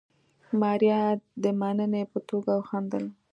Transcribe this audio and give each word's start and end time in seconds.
ماريا 0.61 1.01
د 1.43 1.45
مننې 1.59 2.03
په 2.11 2.19
توګه 2.29 2.51
وخندل. 2.59 3.03